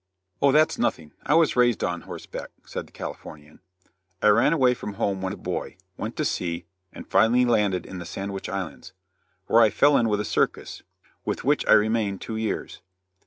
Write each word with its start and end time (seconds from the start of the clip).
"Oh, 0.41 0.51
that's 0.51 0.79
nothing; 0.79 1.11
I 1.27 1.35
was 1.35 1.55
raised 1.55 1.83
on 1.83 2.01
horseback," 2.01 2.49
said 2.65 2.87
the 2.87 2.91
Californian; 2.91 3.59
"I 4.19 4.29
ran 4.29 4.51
away 4.51 4.73
from 4.73 4.93
home 4.93 5.21
when 5.21 5.31
a 5.31 5.37
boy, 5.37 5.77
went 5.95 6.15
to 6.15 6.25
sea, 6.25 6.65
and 6.91 7.05
finally 7.07 7.45
landed 7.45 7.85
in 7.85 7.99
the 7.99 8.05
Sandwich 8.05 8.49
Islands, 8.49 8.93
where 9.45 9.61
I 9.61 9.69
fell 9.69 9.95
in 9.97 10.09
with 10.09 10.19
a 10.19 10.25
circus, 10.25 10.81
with 11.23 11.43
which 11.43 11.67
I 11.67 11.73
remained 11.73 12.19
two 12.19 12.35
years. 12.37 12.81